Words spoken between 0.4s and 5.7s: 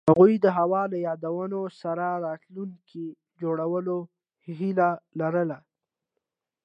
د هوا له یادونو سره راتلونکی جوړولو هیله لرله.